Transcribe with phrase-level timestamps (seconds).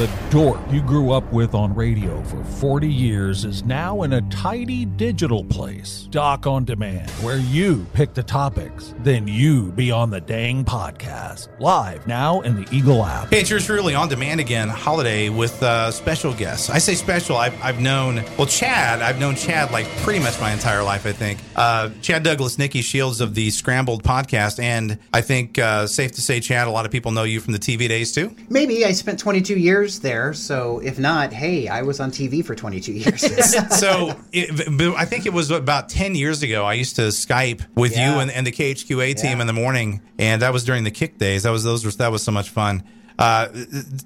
[0.00, 4.22] The dork you grew up with on radio for 40 years is now in a
[4.30, 6.08] tidy digital place.
[6.10, 11.48] Doc on Demand, where you pick the topics, then you be on the dang podcast.
[11.60, 13.28] Live now in the Eagle app.
[13.28, 16.70] Hey, it's yours truly on demand again, Holliday with uh, special guests.
[16.70, 20.50] I say special, I've, I've known, well, Chad, I've known Chad like pretty much my
[20.50, 21.40] entire life, I think.
[21.54, 24.62] Uh, Chad Douglas, Nikki Shields of the Scrambled podcast.
[24.62, 27.52] And I think, uh, safe to say, Chad, a lot of people know you from
[27.52, 28.34] the TV days too.
[28.48, 32.54] Maybe I spent 22 years there, so if not, hey, I was on TV for
[32.54, 33.20] 22 years.
[33.78, 36.64] so it, I think it was about 10 years ago.
[36.64, 38.14] I used to Skype with Yeah.
[38.14, 39.40] you and, and the KHQA team Yeah.
[39.40, 41.42] in the morning, and that was during the kick days.
[41.42, 42.82] That was those were that was so much fun.
[43.18, 43.48] Uh,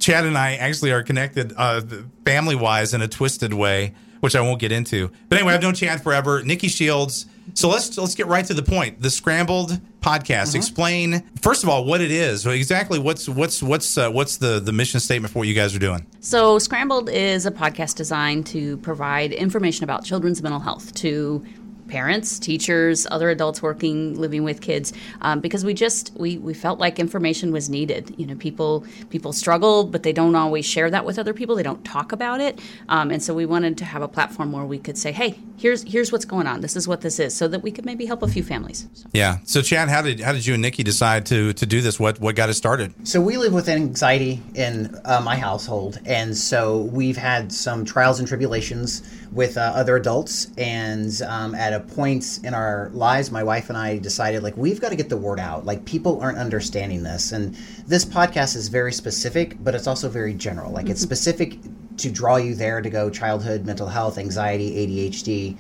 [0.01, 1.83] Chad and I actually are connected uh,
[2.25, 5.11] family wise in a twisted way, which I won't get into.
[5.29, 6.43] But anyway, I've known Chad forever.
[6.43, 7.27] Nikki Shields.
[7.55, 9.01] So let's let's get right to the point.
[9.01, 10.55] The Scrambled podcast.
[10.55, 12.45] Explain first of all what it is.
[12.47, 15.79] Exactly what's what's what's uh, what's the the mission statement for what you guys are
[15.79, 16.07] doing.
[16.21, 21.45] So, Scrambled is a podcast designed to provide information about children's mental health to
[21.89, 26.79] parents, teachers, other adults working, living with kids, um, because we just we, we felt
[26.79, 28.15] like information was needed.
[28.19, 31.57] You know, people people struggle, but they don't always share that with other people.
[31.57, 34.65] They don't talk about it, um, and so we wanted to have a platform where
[34.65, 36.61] we could say, "Hey, here's here's what's going on.
[36.61, 38.89] This is what this is," so that we could maybe help a few families.
[38.95, 39.09] So.
[39.13, 39.39] Yeah.
[39.45, 42.01] So Chad, how did how did you and Nikki decide to to do this?
[42.01, 42.95] What what got it started?
[43.07, 48.19] So we live with anxiety in uh, my household, and so we've had some trials
[48.19, 50.49] and tribulations with uh, other adults.
[50.57, 54.81] And um, at a point in our lives, my wife and I decided like we've
[54.81, 55.67] got to get the word out.
[55.67, 57.55] Like people aren't understanding this, and
[57.87, 60.73] this podcast is very specific, but it's also very general.
[60.73, 61.59] Like it's specific
[61.99, 65.57] to draw you there to go childhood mental health, anxiety, ADHD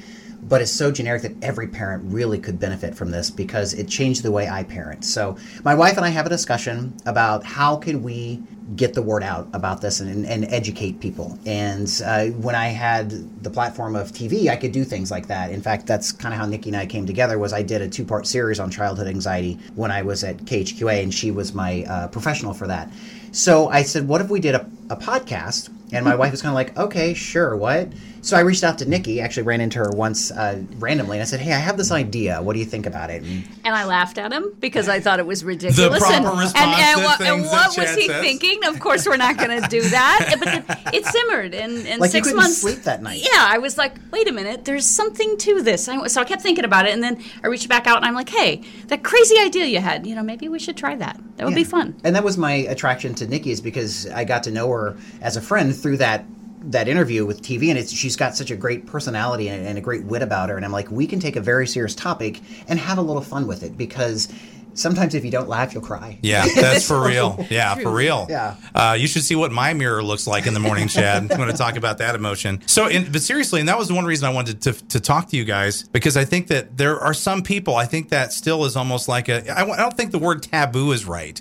[0.48, 4.22] but it's so generic that every parent really could benefit from this because it changed
[4.22, 5.04] the way I parent.
[5.04, 8.42] So my wife and I have a discussion about how can we
[8.76, 11.38] get the word out about this and, and educate people.
[11.44, 15.50] And uh, when I had the platform of TV, I could do things like that.
[15.50, 17.38] In fact, that's kind of how Nikki and I came together.
[17.38, 21.02] Was I did a two part series on childhood anxiety when I was at KHQA,
[21.02, 22.90] and she was my uh, professional for that.
[23.32, 25.70] So I said, what if we did a, a podcast?
[25.92, 27.88] And my wife was kind of like, okay, sure, what?
[28.20, 31.26] So I reached out to Nikki, actually ran into her once uh, randomly, and I
[31.26, 32.40] said, hey, I have this idea.
[32.40, 33.22] What do you think about it?
[33.22, 35.98] And And I laughed at him because I thought it was ridiculous.
[35.98, 38.22] proper and, response and, and, to what, and things that what was Chad he says.
[38.22, 38.64] thinking?
[38.64, 40.36] Of course, we're not going to do that.
[40.40, 42.62] But the, it simmered, and, and Like you six couldn't months.
[42.62, 43.20] sleep that night.
[43.22, 45.86] Yeah, I was like, wait a minute, there's something to this.
[45.86, 48.14] I, so I kept thinking about it, and then I reached back out, and I'm
[48.14, 51.20] like, hey, that crazy idea you had, you know, maybe we should try that.
[51.36, 51.94] That would be fun.
[52.04, 55.36] And that was my attraction to Nikki is because I got to know her as
[55.36, 56.24] a friend through that
[56.66, 59.80] that interview with TV, and it's, she's got such a great personality and, and a
[59.80, 60.56] great wit about her.
[60.56, 63.46] And I'm like, we can take a very serious topic and have a little fun
[63.46, 64.32] with it because
[64.74, 66.18] sometimes if you don't laugh, you'll cry.
[66.22, 67.44] Yeah, that's for real.
[67.50, 68.26] Yeah, for real.
[68.28, 68.56] Yeah.
[68.74, 71.22] Uh, you should see what my mirror looks like in the morning, Chad.
[71.22, 72.62] I'm going to talk about that emotion.
[72.66, 75.28] So, in, but seriously, and that was the one reason I wanted to, to talk
[75.30, 77.76] to you guys because I think that there are some people.
[77.76, 79.48] I think that still is almost like a.
[79.50, 81.40] I, I don't think the word taboo is right,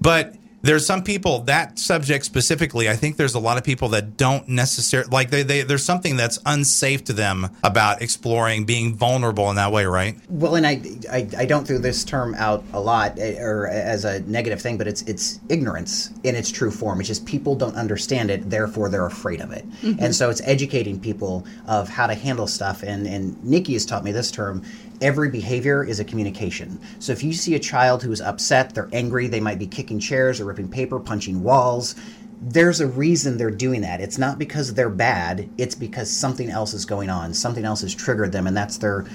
[0.00, 0.34] but.
[0.62, 2.88] There's some people that subject specifically.
[2.88, 6.16] I think there's a lot of people that don't necessarily like they, they there's something
[6.16, 10.16] that's unsafe to them about exploring being vulnerable in that way, right?
[10.28, 10.80] Well, and I,
[11.10, 14.76] I, I don't throw this term out a lot eh, or as a negative thing,
[14.76, 17.00] but it's it's ignorance in its true form.
[17.00, 19.64] It's just people don't understand it, therefore they're afraid of it.
[20.00, 22.82] And so it's educating people of how to handle stuff.
[22.82, 24.62] And and Nikki has taught me this term.
[25.00, 26.80] Every behavior is a communication.
[26.98, 29.98] So if you see a child who is upset, they're angry, they might be kicking
[29.98, 31.94] chairs or ripping paper, punching walls.
[32.40, 34.00] There's a reason they're doing that.
[34.00, 35.48] It's not because they're bad.
[35.58, 37.34] It's because something else is going on.
[37.34, 39.06] Something else has triggered them, and that's their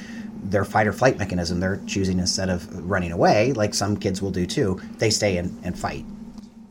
[0.44, 1.60] their fight or flight mechanism.
[1.60, 4.82] They're choosing instead of running away, like some kids will do too.
[4.98, 6.04] They stay and, and fight.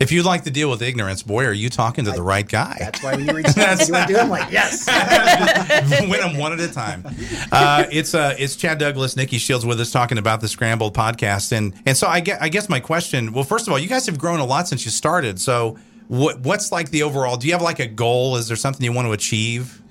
[0.00, 2.76] If you'd like to deal with ignorance, boy, are you talking to the right guy?
[2.78, 4.18] That's why when you reach out, you want to do.
[4.18, 4.86] I'm like, yes.
[6.00, 7.04] win them one at a time.
[7.52, 11.52] Uh, it's uh, it's Chad Douglas, Nikki Shields with us talking about the Scrambled podcast,
[11.52, 13.32] and and so I get I guess my question.
[13.32, 15.38] Well, first of all, you guys have grown a lot since you started.
[15.38, 15.76] So
[16.08, 17.36] what what's like the overall?
[17.36, 18.36] Do you have like a goal?
[18.36, 19.82] Is there something you want to achieve?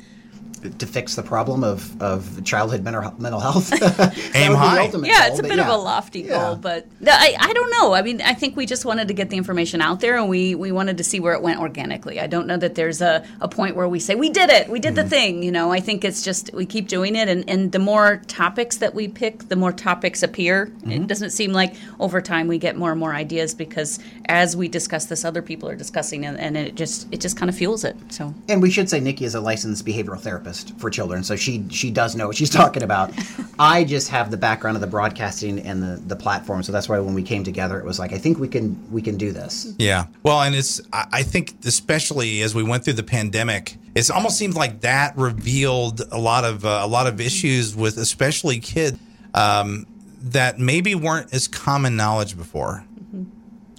[0.62, 3.72] To fix the problem of, of childhood mental, mental health.
[4.36, 4.86] Aim high.
[4.86, 7.94] Yeah, it's a bit of a lofty goal, but th- I, I don't know.
[7.94, 10.56] I mean, I think we just wanted to get the information out there and we,
[10.56, 12.20] we wanted to see where it went organically.
[12.20, 14.80] I don't know that there's a, a point where we say, we did it, we
[14.80, 15.10] did the mm-hmm.
[15.10, 15.44] thing.
[15.44, 17.30] You know, I think it's just we keep doing it.
[17.30, 20.64] And, and the more topics that we pick, the more topics appear.
[20.64, 21.06] It mm-hmm.
[21.06, 25.06] doesn't seem like over time we get more and more ideas because as we discuss
[25.06, 27.96] this, other people are discussing it and it just, it just kind of fuels it.
[28.10, 28.34] So.
[28.48, 30.49] And we should say Nikki is a licensed behavioral therapist.
[30.50, 33.12] Therapist for children, so she she does know what she's talking about.
[33.58, 37.00] I just have the background of the broadcasting and the the platform, so that's why
[37.00, 39.74] when we came together, it was like I think we can we can do this.
[39.78, 40.08] Yeah.
[40.24, 44.56] Well, and it's I think especially as we went through the pandemic, it almost seemed
[44.56, 48.98] like that revealed a lot of uh, a lot of issues with especially kids
[49.34, 49.86] um,
[50.22, 52.84] that maybe weren't as common knowledge before.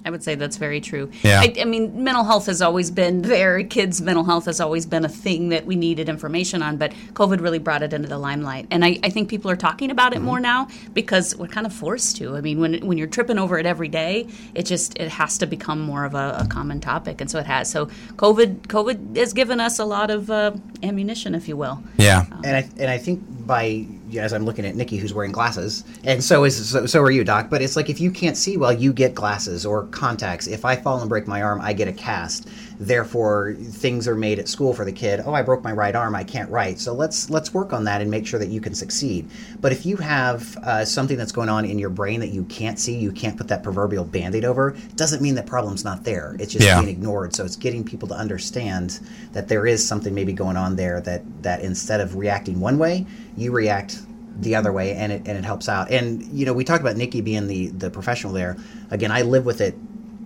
[0.05, 1.11] I would say that's very true.
[1.23, 1.41] Yeah.
[1.41, 3.63] I, I mean, mental health has always been there.
[3.65, 7.41] Kids' mental health has always been a thing that we needed information on, but COVID
[7.41, 8.67] really brought it into the limelight.
[8.71, 11.73] And I, I think people are talking about it more now because we're kind of
[11.73, 12.37] forced to.
[12.37, 15.47] I mean, when when you're tripping over it every day, it just it has to
[15.47, 17.71] become more of a, a common topic, and so it has.
[17.71, 17.87] So
[18.17, 20.53] COVID COVID has given us a lot of uh,
[20.83, 21.83] ammunition, if you will.
[21.97, 22.27] Yeah.
[22.45, 23.87] And I and I think by
[24.17, 27.25] as I'm looking at Nikki, who's wearing glasses, and so is so, so are you,
[27.25, 27.49] Doc.
[27.51, 30.47] But it's like if you can't see well, you get glasses or contacts.
[30.47, 32.49] If I fall and break my arm, I get a cast.
[32.83, 35.21] Therefore, things are made at school for the kid.
[35.27, 36.79] Oh, I broke my right arm, I can't write.
[36.79, 39.29] So let's let's work on that and make sure that you can succeed.
[39.61, 42.79] But if you have uh, something that's going on in your brain that you can't
[42.79, 44.75] see, you can't put that proverbial band-aid over.
[44.97, 46.37] Doesn't mean that problem's not there.
[46.39, 46.81] It's just Yeah.
[46.81, 47.35] being ignored.
[47.35, 49.01] So it's getting people to understand
[49.33, 53.05] that there is something maybe going on there that that instead of reacting one way,
[53.37, 54.00] you react
[54.41, 55.91] the other way and it and it helps out.
[55.91, 58.57] And you know, we talked about Nikki being the the professional there.
[58.91, 59.75] Again, I live with it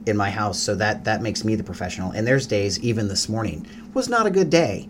[0.06, 2.10] in my house, so that that makes me the professional.
[2.12, 4.88] And there's days even this morning was not a good day.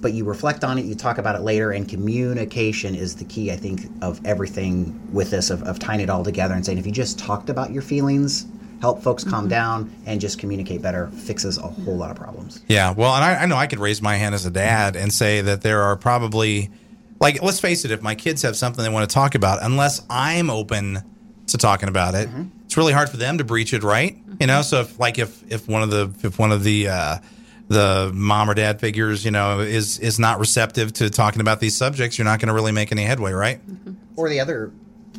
[0.00, 3.50] But you reflect on it, you talk about it later, and communication is the key,
[3.50, 6.84] I think, of everything with this, of, of tying it all together and saying if
[6.84, 8.44] you just talked about your feelings,
[8.82, 9.48] help folks calm mm-hmm.
[9.48, 12.60] down, and just communicate better, fixes a whole lot of problems.
[12.68, 15.10] Yeah, well, and I, I know I could raise my hand as a dad and
[15.10, 16.70] say that there are probably,
[17.20, 20.04] like, let's face it, if my kids have something they want to talk about, unless
[20.10, 20.98] I'm open
[21.46, 22.28] to talking about it,
[22.64, 24.16] it's really hard for them to breach it, right?
[24.40, 27.18] You know, so if like if if one of the if one of the uh,
[27.68, 31.76] the mom or dad figures, you know, is is not receptive to talking about these
[31.76, 33.60] subjects, you're not going to really make any headway, right?
[34.16, 34.72] or the other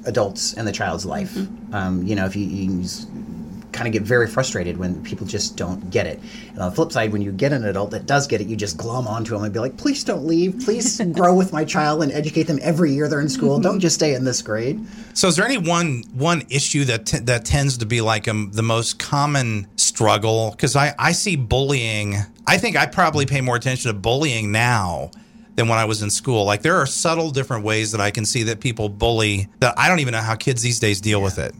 [0.06, 1.36] adults in the child's life.
[1.72, 2.84] Um, you know, if you, you
[3.76, 6.20] kind of get very frustrated when people just don't get it.
[6.52, 8.56] And on the flip side, when you get an adult that does get it, you
[8.56, 10.62] just glom onto them and be like, please don't leave.
[10.64, 13.60] Please grow with my child and educate them every year they're in school.
[13.60, 14.84] Don't just stay in this grade.
[15.14, 18.52] So, is there any one one issue that t- that tends to be like um,
[18.54, 20.52] the most common struggle?
[20.52, 22.16] Because I I see bullying.
[22.48, 25.12] I think I probably pay more attention to bullying now
[25.56, 26.46] than when I was in school.
[26.46, 29.90] Like there are subtle different ways that I can see that people bully that I
[29.90, 31.54] don't even know how kids these days deal with it.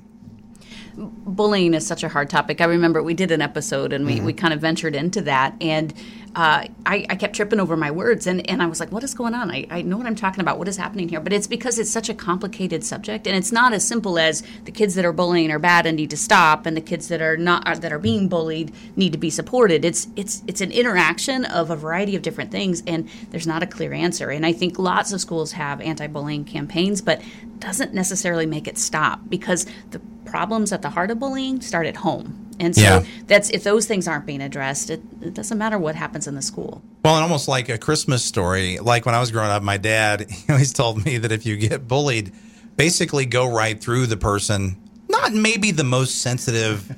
[0.98, 2.62] Bullying is such a hard topic.
[2.62, 5.56] I remember we did an episode and we, we kind of ventured into that.
[5.60, 5.94] And
[6.36, 8.28] uh, I, I kept tripping over my words.
[8.28, 9.50] And, and I was like, what is going on?
[9.50, 10.58] I, I know what I'm talking about.
[10.58, 11.22] What is happening here?
[11.22, 13.26] But it's because it's such a complicated subject.
[13.26, 16.10] And it's not as simple as the kids that are bullying are bad and need
[16.10, 19.18] to stop, and the kids that are not are, that are being bullied need to
[19.18, 19.86] be supported.
[19.86, 22.84] It's, it's, it's an interaction of a variety of different things.
[22.86, 24.30] And there's not a clear answer.
[24.30, 27.22] And I think lots of schools have anti bullying campaigns, but
[27.60, 31.98] doesn't necessarily make it stop because the problems at the heart of bullying start at
[31.98, 32.42] home.
[32.60, 33.06] And so Yeah.
[33.28, 36.42] that's if those things aren't being addressed, it, it doesn't matter what happens in the
[36.42, 36.82] school.
[37.04, 38.80] Well, and almost like a Christmas story.
[38.80, 41.58] Like when I was growing up, my dad he always told me that if you
[41.58, 42.32] get bullied,
[42.78, 44.78] basically go right through the person.
[45.10, 46.90] Not maybe the most sensitive.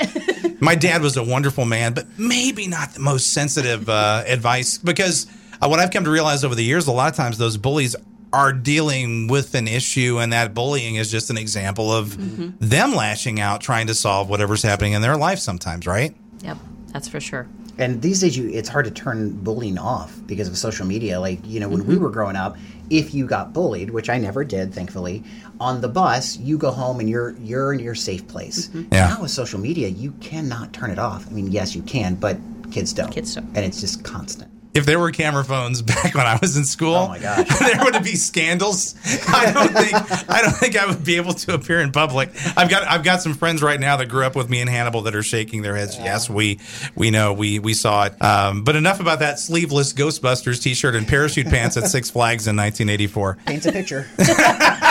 [0.62, 5.28] my dad was a wonderful man, but maybe not the most sensitive uh, advice because
[5.62, 7.96] uh, what I've come to realize over the years, a lot of times those bullies
[8.34, 12.50] are dealing with an issue, and that bullying is just an example of mm-hmm.
[12.60, 15.40] them lashing out, trying to solve whatever's happening in their life.
[15.40, 16.16] Sometimes, right?
[16.42, 16.58] Yep,
[16.94, 17.48] that's for sure.
[17.80, 21.20] And these days, you it's hard to turn bullying off because of social media.
[21.20, 22.04] Like you know, when we mm-hmm.
[22.04, 22.58] were growing up,
[22.90, 25.24] if you got bullied, which I never did, thankfully,
[25.60, 28.68] on the bus, you go home and you're you're in your safe place.
[28.68, 28.94] Mm-hmm.
[28.94, 29.10] Yeah.
[29.10, 31.28] Now with social media, you cannot turn it off.
[31.28, 32.38] I mean, yes, you can, but
[32.72, 33.12] kids don't.
[33.12, 33.46] Kids don't.
[33.56, 34.52] and it's just constant.
[34.78, 37.48] If there were camera phones back when I was in school, Oh my gosh.
[37.60, 38.96] there would be scandals.
[39.28, 42.30] I don't think I don't think I would be able to appear in public.
[42.56, 45.02] I've got I've got some friends right now that grew up with me in Hannibal
[45.04, 45.98] that are shaking their heads.
[45.98, 46.60] Yes, we
[46.96, 48.22] we know we we saw it.
[48.22, 52.56] Um, but enough about that sleeveless Ghostbusters T-shirt and parachute pants at Six Flags in
[52.56, 53.38] 1984.
[53.46, 54.08] Paints a picture.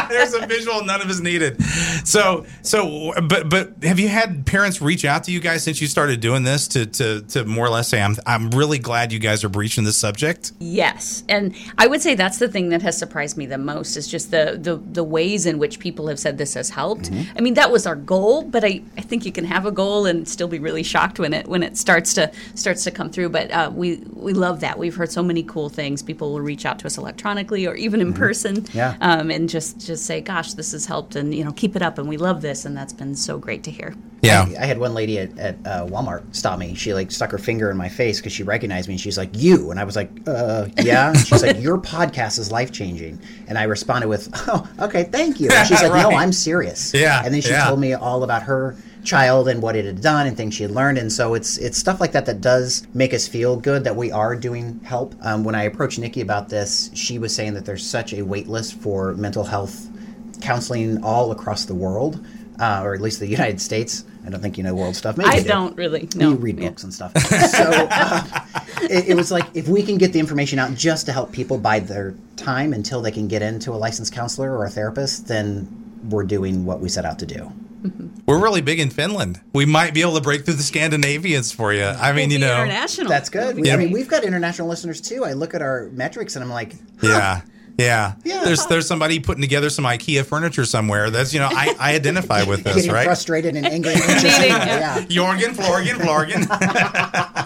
[0.11, 1.63] There's a visual, none of us needed.
[2.05, 5.87] So so but but have you had parents reach out to you guys since you
[5.87, 9.19] started doing this to to to more or less say I'm I'm really glad you
[9.19, 10.53] guys are breaching this subject?
[10.59, 14.09] Yes, and I would say that's the thing that has surprised me the most is
[14.09, 17.11] just the the, the ways in which people have said this has helped.
[17.37, 20.07] I mean, that was our goal, but I, I think you can have a goal
[20.07, 23.31] and still be really shocked when it when it starts to starts to come through.
[23.31, 24.79] But uh, we we love that.
[24.79, 26.03] We've heard so many cool things.
[26.03, 28.65] People will reach out to us electronically or even in person.
[28.73, 28.97] Yeah.
[29.01, 31.83] um, and just just just say, "Gosh, this has helped," and you know, keep it
[31.83, 33.95] up, and we love this, and that's been so great to hear.
[34.23, 34.47] Yeah.
[34.59, 36.75] I, I had one lady at, at uh, Walmart stop me.
[36.75, 39.31] She like stuck her finger in my face because she recognized me, and she's like,
[39.33, 43.21] "You," and I was like, "Uh, yeah." And she's like, "Your podcast is life changing,"
[43.49, 47.23] and I responded with, "Oh, okay, thank you." And she's like, "No, I'm serious." Yeah,
[47.25, 47.67] And then she yeah.
[47.67, 48.77] told me all about her
[49.07, 50.99] child and what it had done and things she had learned.
[50.99, 54.11] And so it's it's stuff like that that does make us feel good that we
[54.13, 55.15] are doing help.
[55.23, 58.49] Um, when i approached nikki about this she was saying that there's such a wait
[58.49, 59.89] list for mental health
[60.41, 62.25] counseling all across the world
[62.59, 64.05] uh, or at least the united states.
[64.27, 65.17] I don't think you know world stuff.
[65.17, 65.49] Maybe I do.
[65.49, 66.31] don't really know.
[66.31, 67.17] you read books and stuff.
[67.17, 68.25] So uh,
[68.83, 71.59] it, it was like if we can get the information out just to help people
[71.59, 75.69] buy their time until they can get into a licensed counselor or a therapist then
[76.11, 77.53] we're doing what we set out to do
[78.27, 79.41] We're really big in Finland.
[79.53, 81.85] We might be able to break through the Scandinavians for you.
[81.85, 82.63] I mean, you know.
[82.63, 83.09] international.
[83.09, 83.57] That's good.
[83.57, 83.75] We, Yeah.
[83.75, 85.25] I mean, we've got international listeners too.
[85.25, 87.43] I look at our metrics and I'm like, Yeah.
[87.79, 88.15] Yeah.
[88.25, 88.43] Yeah.
[88.45, 91.11] There's there's somebody putting together some IKEA furniture somewhere.
[91.11, 93.05] That's you know, I, I identify with this, getting right?
[93.05, 93.93] frustrated and angry.
[93.93, 95.03] And yeah.
[95.09, 97.46] Jorgen, Florgen, Florgen.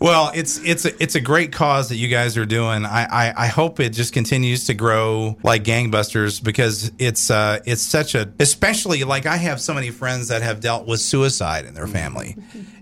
[0.00, 2.84] Well, it's it's a, it's a great cause that you guys are doing.
[2.84, 7.82] I, I, I hope it just continues to grow like gangbusters because it's uh it's
[7.82, 11.74] such a especially like I have so many friends that have dealt with suicide in
[11.74, 12.36] their family,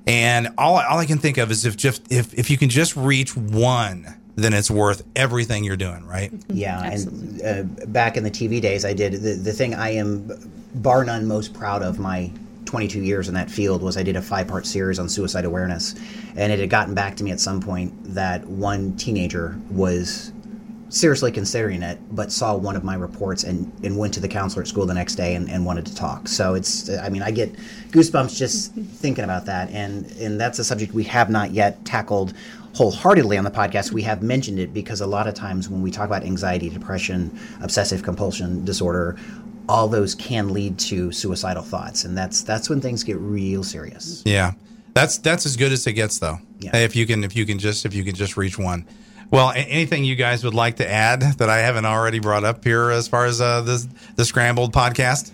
[0.06, 2.96] and all all I can think of is if just if if you can just
[2.96, 4.20] reach one.
[4.36, 6.32] Then it's worth everything you're doing, right?
[6.48, 10.28] Yeah, and uh, back in the TV days, I did the, the thing I am
[10.74, 12.32] bar none most proud of my
[12.74, 15.94] 22 years in that field was I did a five part series on suicide awareness,
[16.34, 20.32] and it had gotten back to me at some point that one teenager was
[20.88, 24.62] seriously considering it, but saw one of my reports and, and went to the counselor
[24.62, 26.26] at school the next day and, and wanted to talk.
[26.26, 27.52] So it's, I mean, I get
[27.92, 29.70] goosebumps just thinking about that.
[29.70, 32.34] And, and that's a subject we have not yet tackled
[32.74, 33.92] wholeheartedly on the podcast.
[33.92, 37.38] We have mentioned it because a lot of times when we talk about anxiety, depression,
[37.62, 39.16] obsessive compulsion disorder,
[39.68, 42.04] all those can lead to suicidal thoughts.
[42.04, 44.22] And that's, that's when things get real serious.
[44.24, 44.52] Yeah,
[44.94, 46.38] that's that's as good as it gets, though.
[46.60, 46.76] Yeah.
[46.76, 48.86] If you can, if you can just, if you can just reach one.
[49.30, 52.90] Well, anything you guys would like to add that I haven't already brought up here,
[52.90, 55.32] as far as uh, this the scrambled podcast?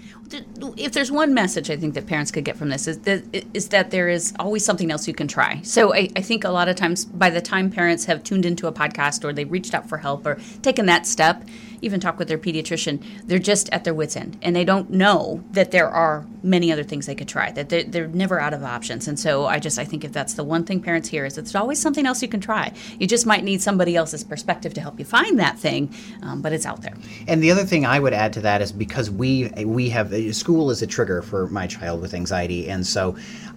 [0.76, 3.22] if there's one message I think that parents could get from this is that
[3.54, 5.60] is that there is always something else you can try.
[5.62, 8.66] So I, I think a lot of times by the time parents have tuned into
[8.66, 11.44] a podcast or they've reached out for help or taken that step,
[11.82, 15.42] even talk with their pediatrician, they're just at their wits end and they don't know
[15.52, 17.50] that there are many other things they could try.
[17.52, 19.08] That they're, they're never out of options.
[19.08, 21.54] And so I just I think if that's the one thing parents hear is there's
[21.54, 22.72] always something else you can try.
[22.98, 26.52] You just might need somebody else's perspective to help you find that thing, um, but
[26.52, 26.94] it's out there.
[27.28, 30.70] And the other thing I would add to that is because we we have school
[30.70, 33.16] is a trigger for my child with anxiety, and so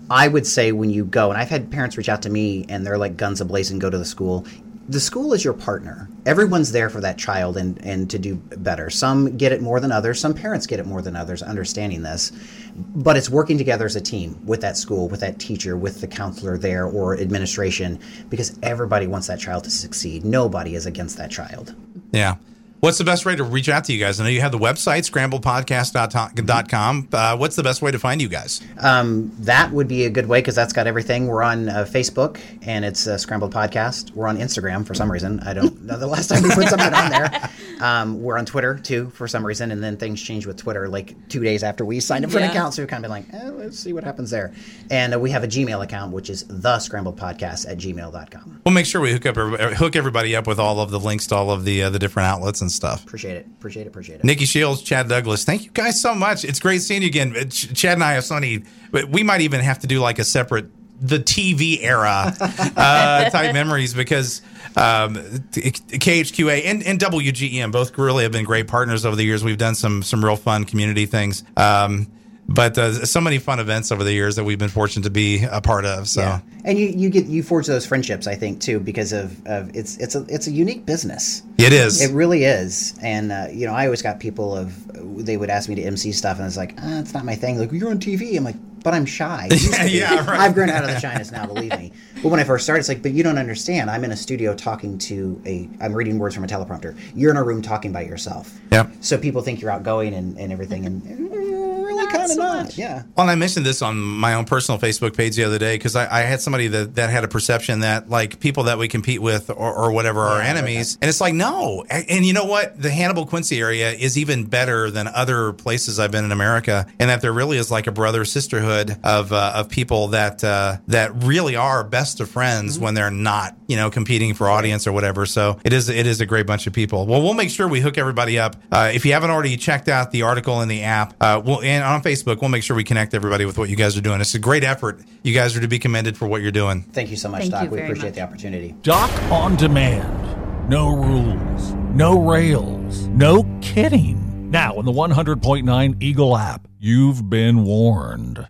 [0.09, 2.85] I would say when you go, and I've had parents reach out to me and
[2.85, 4.45] they're like guns ablazing, go to the school.
[4.89, 6.09] The school is your partner.
[6.25, 8.89] Everyone's there for that child and, and to do better.
[8.89, 10.19] Some get it more than others.
[10.19, 12.33] Some parents get it more than others, understanding this.
[12.75, 16.07] But it's working together as a team with that school, with that teacher, with the
[16.07, 17.97] counselor there or administration,
[18.29, 20.25] because everybody wants that child to succeed.
[20.25, 21.73] Nobody is against that child.
[22.11, 22.35] Yeah.
[22.83, 24.19] What's the best way to reach out to you guys?
[24.19, 27.07] I know you have the website, scrambledpodcast.com.
[27.13, 28.59] Uh, what's the best way to find you guys?
[28.77, 31.27] Um, that would be a good way because that's got everything.
[31.27, 34.11] We're on uh, Facebook and it's uh, Scrambled Podcast.
[34.11, 35.39] We're on Instagram for some reason.
[35.45, 37.49] I don't know the last time we put something on there.
[37.81, 41.15] Um, we're on Twitter too for some reason, and then things changed with Twitter like
[41.27, 42.73] two days after we signed up for an account.
[42.73, 44.53] So we've kind of been like, eh, let's see what happens there.
[44.89, 48.61] And uh, we have a Gmail account, which is the Scrambled Podcast at gmail.com.
[48.65, 51.35] We'll make sure we hook up hook everybody up with all of the links to
[51.35, 53.03] all of the uh, the different outlets and stuff.
[53.03, 53.45] Appreciate it.
[53.45, 53.87] Appreciate it.
[53.87, 54.23] Appreciate it.
[54.23, 56.43] Nikki Shields, Chad Douglas, thank you guys so much.
[56.43, 57.35] It's great seeing you again.
[57.35, 58.63] Uh, Ch- Chad and I have so many.
[59.09, 60.65] We might even have to do like a separate
[60.99, 62.33] the TV era
[62.77, 64.41] uh, type memories because
[64.77, 69.43] um, KHQA and, and WGEM both really have been great partners over the years.
[69.43, 71.43] We've done some some real fun community things.
[71.57, 72.07] Um,
[72.47, 75.43] but uh, so many fun events over the years that we've been fortunate to be
[75.49, 76.07] a part of.
[76.07, 76.41] So Yeah.
[76.65, 79.97] And you, you get you forge those friendships, I think, too, because of, of it's
[79.97, 81.43] it's a it's a unique business.
[81.57, 82.01] it is.
[82.01, 85.67] It really is, and uh, you know, I always got people of they would ask
[85.67, 87.59] me to MC stuff, and it's like, ah, it's not my thing.
[87.59, 89.47] Like you're on TV, I'm like, but I'm shy.
[89.51, 89.91] I used to be.
[89.91, 90.39] Yeah, right.
[90.39, 91.91] I've grown out of the shyness now, believe me.
[92.21, 93.89] But when I first started, it's like, but you don't understand.
[93.89, 96.97] I'm in a studio talking to a, I'm reading words from a teleprompter.
[97.15, 98.59] You're in a room talking by yourself.
[98.71, 98.91] Yep.
[98.99, 102.31] So people think you're outgoing and, and everything, and, and we're really Not kind of
[102.31, 102.65] so not.
[102.65, 102.77] much.
[102.77, 103.03] Yeah.
[103.15, 105.95] Well, and I mentioned this on my own personal Facebook page the other day because
[105.95, 109.21] I, I had somebody that, that had a perception that like people that we compete
[109.21, 110.97] with or, or whatever are Yeah, I read enemies.
[111.01, 111.85] And it's like, no.
[111.89, 112.81] And, and you know what?
[112.81, 117.09] The Hannibal Quincy area is even better than other places I've been in America and
[117.09, 121.23] that there really is like a brother sisterhood of, uh, of people that, uh, that
[121.23, 125.25] really are best of friends when they're not, you know, competing for audience or whatever.
[125.25, 127.05] So it is, it is a great bunch of people.
[127.05, 128.55] Well, we'll make sure we hook everybody up.
[128.71, 131.83] Uh, if you haven't already checked out the article in the app, uh, we'll, and
[131.83, 134.21] on Facebook, we'll make sure we connect everybody with what you guys are doing.
[134.21, 134.99] It's a great effort.
[135.23, 136.83] You guys are to be commended for what you're doing.
[136.93, 137.71] Thank you so much, Thank Doc.
[137.71, 138.15] we appreciate much.
[138.15, 138.75] the opportunity.
[138.81, 140.69] Doc on demand.
[140.69, 144.49] No rules, no rails, no kidding.
[144.49, 148.47] Now in the 100.9 Eagle app, you've been warned.